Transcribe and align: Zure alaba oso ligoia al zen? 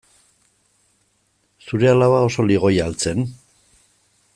Zure 1.67 1.91
alaba 1.93 2.25
oso 2.31 2.49
ligoia 2.53 2.89
al 2.91 3.01
zen? 3.05 3.25